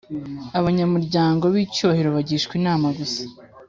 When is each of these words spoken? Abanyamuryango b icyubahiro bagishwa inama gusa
Abanyamuryango 0.59 1.43
b 1.53 1.55
icyubahiro 1.63 2.09
bagishwa 2.17 2.53
inama 2.59 2.87
gusa 2.97 3.21